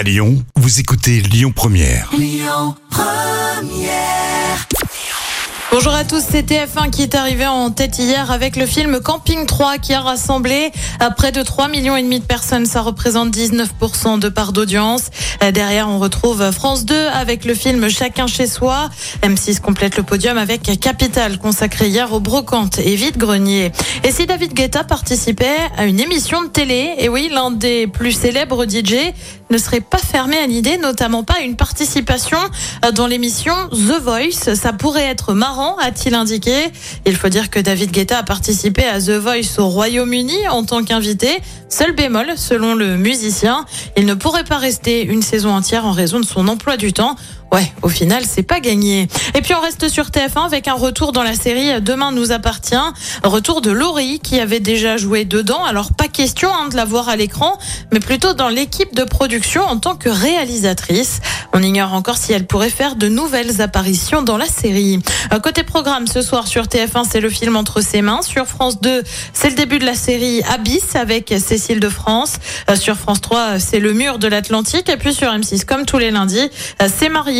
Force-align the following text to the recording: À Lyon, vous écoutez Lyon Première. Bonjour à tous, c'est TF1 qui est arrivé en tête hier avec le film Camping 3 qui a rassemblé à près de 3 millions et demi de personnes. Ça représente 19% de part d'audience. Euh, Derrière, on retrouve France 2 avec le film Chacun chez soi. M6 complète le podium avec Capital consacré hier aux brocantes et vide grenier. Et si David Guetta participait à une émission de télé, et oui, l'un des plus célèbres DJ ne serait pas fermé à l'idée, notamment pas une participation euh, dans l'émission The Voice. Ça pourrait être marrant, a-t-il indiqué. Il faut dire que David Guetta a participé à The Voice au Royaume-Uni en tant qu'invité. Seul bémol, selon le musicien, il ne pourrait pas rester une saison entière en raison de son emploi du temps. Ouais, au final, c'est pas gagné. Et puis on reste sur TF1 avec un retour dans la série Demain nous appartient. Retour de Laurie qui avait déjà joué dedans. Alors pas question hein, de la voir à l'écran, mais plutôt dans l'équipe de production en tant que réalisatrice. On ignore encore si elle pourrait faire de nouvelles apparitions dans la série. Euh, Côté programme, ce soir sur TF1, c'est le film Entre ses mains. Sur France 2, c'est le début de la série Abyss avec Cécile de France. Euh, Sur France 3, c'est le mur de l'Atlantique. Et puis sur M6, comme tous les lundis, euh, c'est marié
À 0.00 0.02
Lyon, 0.02 0.42
vous 0.56 0.80
écoutez 0.80 1.20
Lyon 1.20 1.52
Première. 1.54 2.10
Bonjour 5.70 5.92
à 5.92 6.04
tous, 6.04 6.22
c'est 6.26 6.44
TF1 6.50 6.90
qui 6.90 7.02
est 7.02 7.14
arrivé 7.14 7.46
en 7.46 7.70
tête 7.70 7.98
hier 7.98 8.30
avec 8.30 8.56
le 8.56 8.64
film 8.66 9.00
Camping 9.00 9.44
3 9.44 9.78
qui 9.78 9.92
a 9.92 10.00
rassemblé 10.00 10.72
à 11.00 11.10
près 11.10 11.32
de 11.32 11.42
3 11.42 11.68
millions 11.68 11.96
et 11.96 12.02
demi 12.02 12.18
de 12.18 12.24
personnes. 12.24 12.64
Ça 12.64 12.80
représente 12.80 13.30
19% 13.36 14.18
de 14.18 14.28
part 14.30 14.52
d'audience. 14.52 15.10
Euh, 15.44 15.52
Derrière, 15.52 15.88
on 15.88 15.98
retrouve 15.98 16.50
France 16.50 16.86
2 16.86 16.94
avec 16.94 17.44
le 17.44 17.54
film 17.54 17.88
Chacun 17.90 18.26
chez 18.26 18.46
soi. 18.46 18.88
M6 19.22 19.60
complète 19.60 19.98
le 19.98 20.02
podium 20.02 20.38
avec 20.38 20.62
Capital 20.80 21.38
consacré 21.38 21.88
hier 21.88 22.12
aux 22.12 22.20
brocantes 22.20 22.78
et 22.78 22.96
vide 22.96 23.18
grenier. 23.18 23.70
Et 24.02 24.10
si 24.10 24.26
David 24.26 24.54
Guetta 24.54 24.82
participait 24.82 25.58
à 25.76 25.84
une 25.84 26.00
émission 26.00 26.42
de 26.42 26.48
télé, 26.48 26.94
et 26.98 27.08
oui, 27.08 27.30
l'un 27.30 27.50
des 27.50 27.86
plus 27.86 28.12
célèbres 28.12 28.64
DJ 28.64 29.12
ne 29.50 29.58
serait 29.58 29.80
pas 29.80 29.98
fermé 29.98 30.36
à 30.36 30.46
l'idée, 30.46 30.78
notamment 30.78 31.24
pas 31.24 31.40
une 31.40 31.56
participation 31.56 32.38
euh, 32.84 32.92
dans 32.92 33.06
l'émission 33.06 33.52
The 33.70 34.00
Voice. 34.00 34.54
Ça 34.54 34.72
pourrait 34.72 35.06
être 35.06 35.34
marrant, 35.34 35.76
a-t-il 35.78 36.14
indiqué. 36.14 36.70
Il 37.06 37.16
faut 37.16 37.28
dire 37.28 37.50
que 37.50 37.58
David 37.58 37.90
Guetta 37.90 38.18
a 38.18 38.22
participé 38.22 38.84
à 38.84 39.00
The 39.00 39.10
Voice 39.10 39.58
au 39.58 39.66
Royaume-Uni 39.68 40.48
en 40.48 40.64
tant 40.64 40.84
qu'invité. 40.84 41.40
Seul 41.68 41.92
bémol, 41.92 42.32
selon 42.36 42.74
le 42.74 42.96
musicien, 42.96 43.64
il 43.96 44.06
ne 44.06 44.14
pourrait 44.14 44.44
pas 44.44 44.58
rester 44.58 45.04
une 45.04 45.22
saison 45.22 45.50
entière 45.50 45.86
en 45.86 45.92
raison 45.92 46.20
de 46.20 46.24
son 46.24 46.48
emploi 46.48 46.76
du 46.76 46.92
temps. 46.92 47.16
Ouais, 47.52 47.72
au 47.82 47.88
final, 47.88 48.22
c'est 48.28 48.44
pas 48.44 48.60
gagné. 48.60 49.08
Et 49.34 49.42
puis 49.42 49.54
on 49.54 49.60
reste 49.60 49.88
sur 49.88 50.06
TF1 50.06 50.44
avec 50.44 50.68
un 50.68 50.74
retour 50.74 51.10
dans 51.10 51.24
la 51.24 51.34
série 51.34 51.80
Demain 51.82 52.12
nous 52.12 52.30
appartient. 52.30 52.76
Retour 53.24 53.60
de 53.60 53.72
Laurie 53.72 54.20
qui 54.20 54.38
avait 54.38 54.60
déjà 54.60 54.96
joué 54.96 55.24
dedans. 55.24 55.64
Alors 55.64 55.92
pas 55.92 56.06
question 56.06 56.48
hein, 56.54 56.68
de 56.68 56.76
la 56.76 56.84
voir 56.84 57.08
à 57.08 57.16
l'écran, 57.16 57.58
mais 57.92 57.98
plutôt 57.98 58.34
dans 58.34 58.48
l'équipe 58.48 58.94
de 58.94 59.02
production 59.02 59.62
en 59.62 59.78
tant 59.78 59.96
que 59.96 60.08
réalisatrice. 60.08 61.20
On 61.52 61.60
ignore 61.60 61.92
encore 61.92 62.16
si 62.18 62.32
elle 62.32 62.46
pourrait 62.46 62.70
faire 62.70 62.94
de 62.94 63.08
nouvelles 63.08 63.60
apparitions 63.60 64.22
dans 64.22 64.36
la 64.36 64.46
série. 64.46 65.00
Euh, 65.32 65.40
Côté 65.40 65.64
programme, 65.64 66.06
ce 66.06 66.22
soir 66.22 66.46
sur 66.46 66.66
TF1, 66.66 67.04
c'est 67.10 67.20
le 67.20 67.30
film 67.30 67.56
Entre 67.56 67.80
ses 67.80 68.00
mains. 68.00 68.22
Sur 68.22 68.46
France 68.46 68.80
2, 68.80 69.02
c'est 69.32 69.48
le 69.48 69.56
début 69.56 69.80
de 69.80 69.86
la 69.86 69.94
série 69.94 70.40
Abyss 70.44 70.94
avec 70.94 71.34
Cécile 71.44 71.80
de 71.80 71.88
France. 71.88 72.34
Euh, 72.70 72.76
Sur 72.76 72.96
France 72.96 73.20
3, 73.20 73.58
c'est 73.58 73.80
le 73.80 73.92
mur 73.92 74.18
de 74.20 74.28
l'Atlantique. 74.28 74.88
Et 74.88 74.96
puis 74.96 75.12
sur 75.12 75.32
M6, 75.32 75.64
comme 75.64 75.84
tous 75.84 75.98
les 75.98 76.12
lundis, 76.12 76.48
euh, 76.80 76.88
c'est 76.94 77.08
marié 77.08 77.39